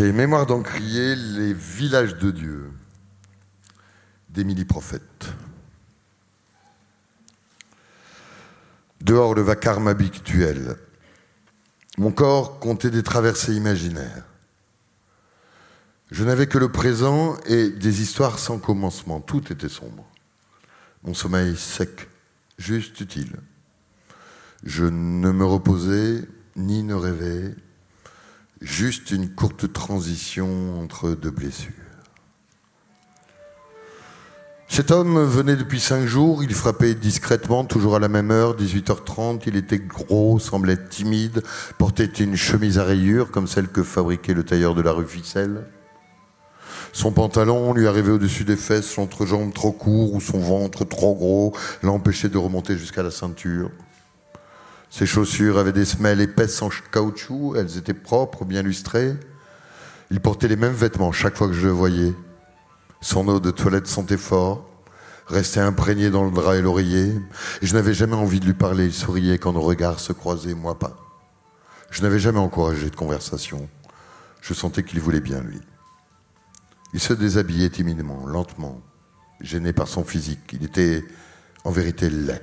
Chez 0.00 0.12
Mémoire 0.12 0.46
d'Encrier, 0.46 1.14
les 1.14 1.52
villages 1.52 2.16
de 2.16 2.30
Dieu 2.30 2.72
d'Émilie 4.30 4.64
Prophète. 4.64 5.26
Dehors 9.02 9.34
le 9.34 9.42
vacarme 9.42 9.88
habituel, 9.88 10.76
mon 11.98 12.12
corps 12.12 12.60
comptait 12.60 12.88
des 12.88 13.02
traversées 13.02 13.54
imaginaires. 13.54 14.24
Je 16.10 16.24
n'avais 16.24 16.46
que 16.46 16.56
le 16.56 16.72
présent 16.72 17.36
et 17.44 17.68
des 17.68 18.00
histoires 18.00 18.38
sans 18.38 18.58
commencement. 18.58 19.20
Tout 19.20 19.52
était 19.52 19.68
sombre. 19.68 20.08
Mon 21.02 21.12
sommeil 21.12 21.58
sec, 21.58 22.08
juste 22.56 22.98
utile. 23.02 23.36
Je 24.64 24.86
ne 24.86 25.30
me 25.30 25.44
reposais 25.44 26.26
ni 26.56 26.84
ne 26.84 26.94
rêvais, 26.94 27.54
juste 28.60 29.10
une 29.10 29.30
courte 29.30 29.72
transition 29.72 30.80
entre 30.80 31.10
deux 31.10 31.30
blessures. 31.30 31.72
Cet 34.68 34.92
homme 34.92 35.24
venait 35.24 35.56
depuis 35.56 35.80
cinq 35.80 36.06
jours, 36.06 36.44
il 36.44 36.54
frappait 36.54 36.94
discrètement, 36.94 37.64
toujours 37.64 37.96
à 37.96 37.98
la 37.98 38.06
même 38.06 38.30
heure, 38.30 38.56
18h30, 38.56 39.42
il 39.46 39.56
était 39.56 39.80
gros, 39.80 40.38
semblait 40.38 40.76
timide, 40.88 41.42
portait 41.76 42.04
une 42.04 42.36
chemise 42.36 42.78
à 42.78 42.84
rayures 42.84 43.32
comme 43.32 43.48
celle 43.48 43.66
que 43.66 43.82
fabriquait 43.82 44.32
le 44.32 44.44
tailleur 44.44 44.76
de 44.76 44.82
la 44.82 44.92
rue 44.92 45.08
Ficelle. 45.08 45.66
Son 46.92 47.10
pantalon 47.10 47.72
lui 47.72 47.88
arrivait 47.88 48.12
au-dessus 48.12 48.44
des 48.44 48.56
fesses, 48.56 48.88
son 48.88 49.02
entrejambe 49.02 49.52
trop 49.52 49.72
court 49.72 50.14
ou 50.14 50.20
son 50.20 50.38
ventre 50.38 50.84
trop 50.84 51.14
gros 51.14 51.52
l'empêchait 51.82 52.28
de 52.28 52.38
remonter 52.38 52.76
jusqu'à 52.76 53.02
la 53.02 53.10
ceinture. 53.10 53.70
Ses 54.90 55.06
chaussures 55.06 55.56
avaient 55.56 55.72
des 55.72 55.84
semelles 55.84 56.20
épaisses 56.20 56.60
en 56.62 56.68
caoutchouc, 56.90 57.54
elles 57.56 57.78
étaient 57.78 57.94
propres, 57.94 58.44
bien 58.44 58.62
lustrées. 58.62 59.14
Il 60.10 60.20
portait 60.20 60.48
les 60.48 60.56
mêmes 60.56 60.74
vêtements 60.74 61.12
chaque 61.12 61.36
fois 61.36 61.46
que 61.46 61.54
je 61.54 61.66
le 61.66 61.72
voyais. 61.72 62.12
Son 63.00 63.26
eau 63.28 63.38
de 63.38 63.52
toilette 63.52 63.86
sentait 63.86 64.16
fort, 64.16 64.68
restait 65.28 65.60
imprégné 65.60 66.10
dans 66.10 66.24
le 66.24 66.32
drap 66.32 66.56
et 66.56 66.60
l'oreiller. 66.60 67.14
Je 67.62 67.72
n'avais 67.74 67.94
jamais 67.94 68.16
envie 68.16 68.40
de 68.40 68.46
lui 68.46 68.54
parler. 68.54 68.86
Il 68.86 68.92
souriait 68.92 69.38
quand 69.38 69.52
nos 69.52 69.62
regards 69.62 70.00
se 70.00 70.12
croisaient, 70.12 70.54
moi 70.54 70.76
pas. 70.76 70.96
Je 71.90 72.02
n'avais 72.02 72.18
jamais 72.18 72.40
encouragé 72.40 72.90
de 72.90 72.96
conversation. 72.96 73.68
Je 74.42 74.54
sentais 74.54 74.82
qu'il 74.82 75.00
voulait 75.00 75.20
bien, 75.20 75.40
lui. 75.40 75.60
Il 76.92 77.00
se 77.00 77.12
déshabillait 77.12 77.70
timidement, 77.70 78.26
lentement, 78.26 78.80
gêné 79.40 79.72
par 79.72 79.86
son 79.86 80.02
physique. 80.02 80.50
Il 80.52 80.64
était 80.64 81.04
en 81.62 81.70
vérité 81.70 82.10
laid, 82.10 82.42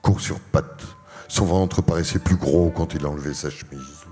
court 0.00 0.22
sur 0.22 0.40
pattes. 0.40 0.86
Son 1.26 1.44
ventre 1.44 1.82
paraissait 1.82 2.18
plus 2.18 2.36
gros 2.36 2.70
quand 2.70 2.94
il 2.94 3.06
enlevait 3.06 3.34
sa 3.34 3.50
chemise. 3.50 4.06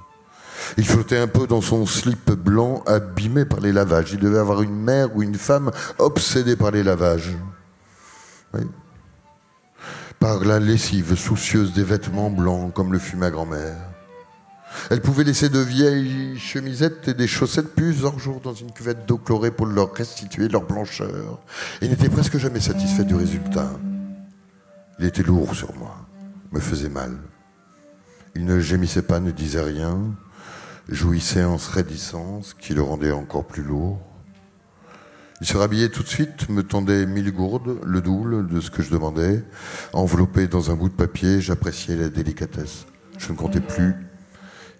Il 0.76 0.84
flottait 0.84 1.18
un 1.18 1.28
peu 1.28 1.46
dans 1.46 1.60
son 1.60 1.86
slip 1.86 2.32
blanc 2.32 2.82
abîmé 2.86 3.44
par 3.44 3.60
les 3.60 3.72
lavages. 3.72 4.12
Il 4.12 4.18
devait 4.18 4.38
avoir 4.38 4.62
une 4.62 4.74
mère 4.74 5.14
ou 5.14 5.22
une 5.22 5.36
femme 5.36 5.70
obsédée 5.98 6.56
par 6.56 6.70
les 6.70 6.82
lavages. 6.82 7.36
Par 10.18 10.44
la 10.44 10.58
lessive 10.58 11.14
soucieuse 11.14 11.72
des 11.72 11.84
vêtements 11.84 12.30
blancs 12.30 12.72
comme 12.72 12.92
le 12.92 12.98
fut 12.98 13.16
ma 13.16 13.30
grand-mère. 13.30 13.76
Elle 14.90 15.00
pouvait 15.00 15.24
laisser 15.24 15.48
de 15.48 15.58
vieilles 15.58 16.38
chemisettes 16.38 17.08
et 17.08 17.14
des 17.14 17.26
chaussettes 17.26 17.74
plusieurs 17.74 18.18
jours 18.18 18.40
dans 18.40 18.54
une 18.54 18.72
cuvette 18.72 19.06
d'eau 19.06 19.18
chlorée 19.18 19.50
pour 19.50 19.66
leur 19.66 19.92
restituer 19.92 20.48
leur 20.48 20.62
blancheur. 20.62 21.40
Et 21.80 21.88
n'était 21.88 22.08
presque 22.08 22.38
jamais 22.38 22.60
satisfait 22.60 23.04
du 23.04 23.14
résultat. 23.14 23.70
Il 24.98 25.06
était 25.06 25.22
lourd 25.22 25.54
sur 25.54 25.74
moi, 25.76 26.05
me 26.56 26.60
faisait 26.60 26.88
mal. 26.88 27.12
Il 28.34 28.46
ne 28.46 28.60
gémissait 28.60 29.02
pas, 29.02 29.20
ne 29.20 29.30
disait 29.30 29.60
rien, 29.60 29.98
jouissait 30.88 31.44
en 31.44 31.58
se 31.58 31.70
raidissant, 31.70 32.40
ce 32.42 32.54
qui 32.54 32.72
le 32.72 32.80
rendait 32.80 33.12
encore 33.12 33.44
plus 33.44 33.62
lourd. 33.62 34.00
Il 35.42 35.46
se 35.46 35.58
rhabillait 35.58 35.90
tout 35.90 36.02
de 36.02 36.08
suite, 36.08 36.48
me 36.48 36.62
tendait 36.62 37.04
mille 37.04 37.30
gourdes, 37.30 37.78
le 37.84 38.00
double 38.00 38.48
de 38.48 38.60
ce 38.60 38.70
que 38.70 38.82
je 38.82 38.90
demandais. 38.90 39.44
Enveloppé 39.92 40.46
dans 40.46 40.70
un 40.70 40.76
bout 40.76 40.88
de 40.88 40.94
papier, 40.94 41.42
j'appréciais 41.42 41.94
la 41.94 42.08
délicatesse. 42.08 42.86
Je 43.18 43.32
ne 43.32 43.36
comptais 43.36 43.60
plus. 43.60 43.94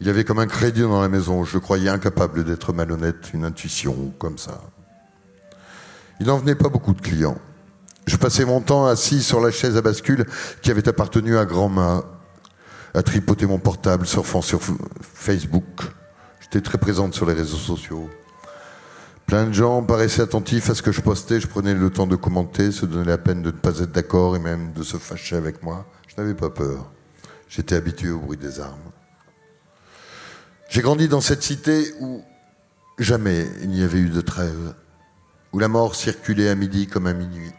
Il 0.01 0.09
avait 0.09 0.25
comme 0.25 0.39
un 0.39 0.47
crédit 0.47 0.81
dans 0.81 1.03
la 1.03 1.11
maison. 1.11 1.45
Je 1.45 1.59
croyais 1.59 1.91
incapable 1.91 2.45
d'être 2.45 2.73
malhonnête, 2.73 3.35
une 3.35 3.45
intuition 3.45 4.15
comme 4.19 4.39
ça. 4.39 4.63
Il 6.21 6.27
n'en 6.29 6.39
venait 6.39 6.55
pas 6.55 6.71
beaucoup 6.71 6.95
de 6.95 7.03
clients. 7.03 7.39
Je 8.07 8.17
passais 8.17 8.45
mon 8.45 8.61
temps 8.61 8.87
assis 8.87 9.23
sur 9.23 9.41
la 9.41 9.51
chaise 9.51 9.77
à 9.77 9.83
bascule 9.83 10.27
qui 10.63 10.71
avait 10.71 10.89
appartenu 10.89 11.37
à 11.39 11.45
grand-mère 11.45 12.05
à 12.95 13.03
tripoter 13.03 13.45
mon 13.45 13.59
portable, 13.59 14.07
surfant 14.07 14.41
sur 14.41 14.61
Facebook. 15.03 15.83
J'étais 16.41 16.63
très 16.63 16.79
présente 16.79 17.15
sur 17.15 17.27
les 17.27 17.35
réseaux 17.35 17.59
sociaux. 17.59 18.09
Plein 19.27 19.45
de 19.45 19.53
gens 19.53 19.83
paraissaient 19.83 20.23
attentifs 20.23 20.71
à 20.71 20.75
ce 20.75 20.81
que 20.81 20.93
je 20.93 21.03
postais. 21.03 21.41
Je 21.41 21.47
prenais 21.47 21.75
le 21.75 21.91
temps 21.91 22.07
de 22.07 22.17
commenter, 22.17 22.73
se 22.73 22.87
donner 22.87 23.05
la 23.05 23.19
peine 23.19 23.43
de 23.43 23.51
ne 23.51 23.57
pas 23.57 23.81
être 23.81 23.93
d'accord 23.93 24.35
et 24.35 24.39
même 24.39 24.73
de 24.73 24.83
se 24.83 24.97
fâcher 24.97 25.37
avec 25.37 25.63
moi. 25.63 25.85
Je 26.07 26.15
n'avais 26.17 26.35
pas 26.35 26.49
peur. 26.49 26.91
J'étais 27.49 27.75
habitué 27.75 28.09
au 28.11 28.19
bruit 28.19 28.39
des 28.39 28.61
armes. 28.61 28.79
J'ai 30.71 30.81
grandi 30.81 31.09
dans 31.09 31.21
cette 31.21 31.43
cité 31.43 31.93
où 32.01 32.23
jamais 32.99 33.47
il 33.63 33.69
n'y 33.69 33.83
avait 33.83 33.99
eu 33.99 34.09
de 34.09 34.21
trêve, 34.23 34.75
où 35.53 35.59
la 35.59 35.69
mort 35.69 35.95
circulait 35.97 36.49
à 36.49 36.55
midi 36.55 36.87
comme 36.87 37.07
à 37.07 37.13
minuit. 37.13 37.53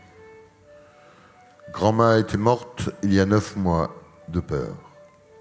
Grand-mère 1.74 2.18
était 2.18 2.38
morte 2.38 2.90
il 3.04 3.14
y 3.14 3.20
a 3.20 3.26
neuf 3.26 3.56
mois 3.56 3.96
de 4.30 4.40
peur. 4.40 4.76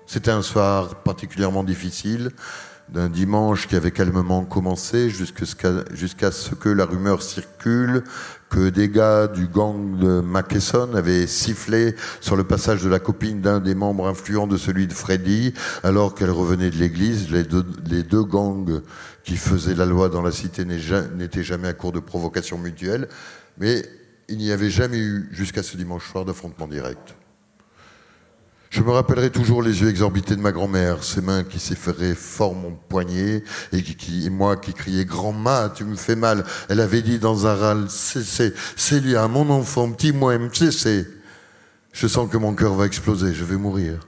C'était 0.06 0.30
un 0.30 0.42
soir 0.42 0.96
particulièrement 1.02 1.64
difficile, 1.64 2.30
d'un 2.88 3.08
dimanche 3.08 3.66
qui 3.66 3.74
avait 3.74 3.90
calmement 3.90 4.44
commencé 4.44 5.10
jusqu'à 5.10 6.30
ce 6.30 6.54
que 6.54 6.68
la 6.68 6.84
rumeur 6.84 7.22
circule 7.22 8.04
que 8.48 8.68
des 8.68 8.88
gars 8.88 9.26
du 9.26 9.48
gang 9.48 9.98
de 9.98 10.20
Mackeson 10.20 10.90
avaient 10.94 11.26
sifflé 11.26 11.96
sur 12.20 12.36
le 12.36 12.44
passage 12.44 12.84
de 12.84 12.88
la 12.88 13.00
copine 13.00 13.40
d'un 13.40 13.58
des 13.58 13.74
membres 13.74 14.06
influents 14.06 14.46
de 14.46 14.56
celui 14.56 14.86
de 14.86 14.92
Freddy 14.92 15.52
alors 15.82 16.14
qu'elle 16.14 16.30
revenait 16.30 16.70
de 16.70 16.76
l'église. 16.76 17.30
Les 17.30 17.42
deux, 17.42 17.64
les 17.86 18.04
deux 18.04 18.22
gangs 18.22 18.80
qui 19.24 19.36
faisaient 19.36 19.74
la 19.74 19.86
loi 19.86 20.08
dans 20.08 20.22
la 20.22 20.30
cité 20.30 20.64
n'étaient 20.64 21.42
jamais 21.42 21.68
à 21.68 21.72
court 21.72 21.92
de 21.92 22.00
provocation 22.00 22.56
mutuelle, 22.56 23.08
mais 23.58 23.84
il 24.28 24.38
n'y 24.38 24.52
avait 24.52 24.70
jamais 24.70 24.98
eu 24.98 25.28
jusqu'à 25.32 25.62
ce 25.62 25.76
dimanche 25.76 26.10
soir 26.10 26.24
d'affrontement 26.24 26.66
direct. 26.66 27.14
Je 28.70 28.82
me 28.82 28.90
rappellerai 28.90 29.30
toujours 29.30 29.62
les 29.62 29.80
yeux 29.80 29.88
exorbités 29.88 30.36
de 30.36 30.40
ma 30.40 30.52
grand-mère, 30.52 31.02
ses 31.02 31.20
mains 31.22 31.44
qui 31.44 31.58
s'efferaient 31.58 32.14
fort 32.14 32.54
mon 32.54 32.72
poignet, 32.72 33.42
et, 33.72 33.82
qui, 33.82 34.28
moi 34.28 34.56
qui 34.56 34.74
criais 34.74 35.04
Grand-ma, 35.04 35.70
tu 35.70 35.84
me 35.84 35.96
fais 35.96 36.16
mal. 36.16 36.44
Elle 36.68 36.80
avait 36.80 37.02
dit 37.02 37.18
dans 37.18 37.46
un 37.46 37.54
râle 37.54 37.86
C'est 37.88 38.54
Célia, 38.76 39.28
mon 39.28 39.48
enfant, 39.50 39.90
petit 39.92 40.12
moi, 40.12 40.36
c'est. 40.52 41.06
Je 41.92 42.06
sens 42.06 42.28
que 42.30 42.36
mon 42.36 42.54
cœur 42.54 42.74
va 42.74 42.84
exploser, 42.84 43.32
je 43.32 43.44
vais 43.44 43.56
mourir. 43.56 44.00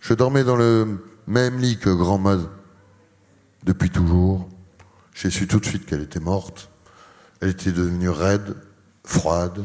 Je 0.00 0.12
dormais 0.12 0.44
dans 0.44 0.56
le 0.56 1.02
même 1.26 1.58
lit 1.58 1.78
que 1.78 1.90
grand-ma 1.90 2.38
depuis 3.64 3.90
toujours. 3.90 4.48
J'ai 5.14 5.30
su 5.30 5.46
tout 5.46 5.60
de 5.60 5.66
suite 5.66 5.86
qu'elle 5.86 6.02
était 6.02 6.20
morte. 6.20 6.69
Elle 7.40 7.50
était 7.50 7.72
devenue 7.72 8.10
raide, 8.10 8.56
froide, 9.04 9.64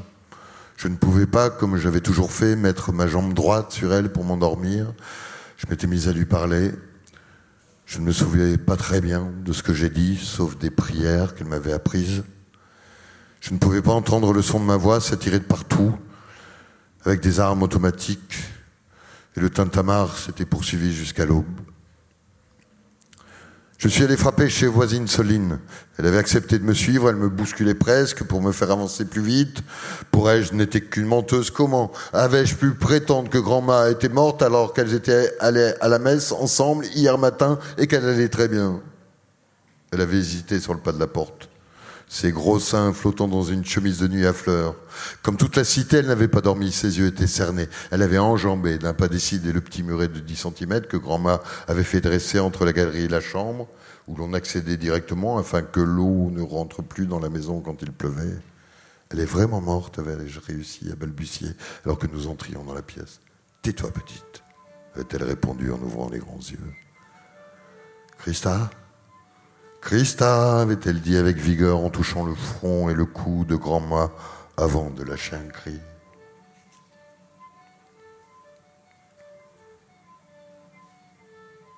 je 0.77 0.87
ne 0.89 0.95
pouvais 0.95 1.25
pas, 1.25 1.49
comme 1.49 1.77
j'avais 1.77 2.01
toujours 2.01 2.31
fait, 2.31 2.55
mettre 2.55 2.91
ma 2.91 3.07
jambe 3.07 3.33
droite 3.33 3.71
sur 3.71 3.93
elle 3.93 4.11
pour 4.11 4.25
m'endormir. 4.25 4.93
Je 5.57 5.67
m'étais 5.69 5.87
mise 5.87 6.09
à 6.09 6.13
lui 6.13 6.25
parler. 6.25 6.71
Je 7.85 7.99
ne 7.99 8.05
me 8.05 8.11
souvenais 8.11 8.57
pas 8.57 8.75
très 8.75 8.99
bien 8.99 9.31
de 9.43 9.53
ce 9.53 9.63
que 9.63 9.73
j'ai 9.73 9.89
dit, 9.89 10.17
sauf 10.17 10.57
des 10.57 10.69
prières 10.69 11.33
qu'elle 11.33 11.47
m'avait 11.47 11.71
apprises. 11.71 12.23
Je 13.39 13.53
ne 13.53 13.57
pouvais 13.57 13.81
pas 13.81 13.93
entendre 13.93 14.33
le 14.33 14.41
son 14.41 14.59
de 14.59 14.65
ma 14.65 14.75
voix 14.75 14.99
s'attirer 14.99 15.39
de 15.39 15.45
partout, 15.45 15.95
avec 17.05 17.21
des 17.21 17.39
armes 17.39 17.63
automatiques, 17.63 18.43
et 19.37 19.39
le 19.39 19.49
tintamarre 19.49 20.17
s'était 20.17 20.45
poursuivi 20.45 20.93
jusqu'à 20.93 21.25
l'aube. 21.25 21.45
Je 23.77 23.89
suis 23.89 24.03
allé 24.03 24.15
frapper 24.15 24.49
chez 24.49 24.67
voisine 24.67 25.07
Soline. 25.07 25.59
Elle 25.97 26.05
avait 26.05 26.17
accepté 26.17 26.57
de 26.59 26.63
me 26.63 26.73
suivre, 26.73 27.09
elle 27.09 27.17
me 27.17 27.29
bousculait 27.29 27.73
presque 27.73 28.23
pour 28.23 28.41
me 28.41 28.51
faire 28.51 28.71
avancer 28.71 29.05
plus 29.05 29.21
vite. 29.21 29.63
Pour 30.11 30.29
elle, 30.29 30.45
je 30.45 30.53
n'étais 30.53 30.81
qu'une 30.81 31.05
menteuse. 31.05 31.51
Comment 31.51 31.91
avais-je 32.13 32.55
pu 32.55 32.71
prétendre 32.71 33.29
que 33.29 33.37
grand-mère 33.37 33.87
était 33.87 34.09
morte 34.09 34.41
alors 34.41 34.73
qu'elles 34.73 34.93
étaient 34.93 35.31
allées 35.39 35.73
à 35.81 35.89
la 35.89 35.99
messe 35.99 36.31
ensemble 36.31 36.85
hier 36.95 37.17
matin 37.17 37.59
et 37.77 37.87
qu'elle 37.87 38.07
allait 38.07 38.29
très 38.29 38.47
bien? 38.47 38.81
Elle 39.91 40.01
avait 40.01 40.17
hésité 40.17 40.59
sur 40.59 40.73
le 40.73 40.79
pas 40.79 40.93
de 40.93 40.99
la 40.99 41.07
porte 41.07 41.49
ses 42.07 42.31
gros 42.31 42.59
seins 42.59 42.93
flottant 42.93 43.27
dans 43.27 43.43
une 43.43 43.65
chemise 43.65 43.99
de 43.99 44.07
nuit 44.07 44.25
à 44.25 44.33
fleurs. 44.33 44.75
Comme 45.21 45.37
toute 45.37 45.55
la 45.55 45.63
cité, 45.63 45.97
elle 45.97 46.07
n'avait 46.07 46.27
pas 46.27 46.41
dormi, 46.41 46.71
ses 46.71 46.99
yeux 46.99 47.07
étaient 47.07 47.27
cernés. 47.27 47.67
Elle 47.91 48.01
avait 48.01 48.17
enjambé 48.17 48.77
d'un 48.77 48.93
pas 48.93 49.07
décidé 49.07 49.51
le 49.51 49.61
petit 49.61 49.83
muret 49.83 50.07
de 50.07 50.19
10 50.19 50.47
cm 50.57 50.81
que 50.81 50.97
grand-mère 50.97 51.39
avait 51.67 51.83
fait 51.83 52.01
dresser 52.01 52.39
entre 52.39 52.65
la 52.65 52.73
galerie 52.73 53.05
et 53.05 53.07
la 53.07 53.21
chambre, 53.21 53.67
où 54.07 54.15
l'on 54.15 54.33
accédait 54.33 54.77
directement 54.77 55.37
afin 55.37 55.61
que 55.61 55.79
l'eau 55.79 56.29
ne 56.31 56.41
rentre 56.41 56.83
plus 56.83 57.07
dans 57.07 57.19
la 57.19 57.29
maison 57.29 57.59
quand 57.59 57.81
il 57.81 57.91
pleuvait. 57.91 58.37
Elle 59.09 59.19
est 59.19 59.25
vraiment 59.25 59.61
morte, 59.61 59.99
avais-je 59.99 60.39
réussi 60.39 60.91
à 60.91 60.95
balbutier 60.95 61.49
alors 61.85 61.97
que 61.97 62.07
nous 62.07 62.27
entrions 62.27 62.63
dans 62.63 62.73
la 62.73 62.81
pièce. 62.81 63.19
Tais-toi, 63.61 63.91
petite, 63.91 64.43
avait-elle 64.95 65.23
répondu 65.23 65.71
en 65.71 65.79
ouvrant 65.81 66.09
les 66.09 66.19
grands 66.19 66.39
yeux. 66.39 66.59
Christa? 68.19 68.69
Christa, 69.81 70.61
avait-elle 70.61 70.99
dit 70.99 71.17
avec 71.17 71.37
vigueur 71.37 71.79
en 71.79 71.89
touchant 71.89 72.25
le 72.25 72.33
front 72.33 72.89
et 72.89 72.93
le 72.93 73.05
cou 73.05 73.45
de 73.45 73.55
grand-mât 73.55 74.11
avant 74.57 74.89
de 74.89 75.03
lâcher 75.03 75.35
un 75.35 75.47
cri. 75.49 75.79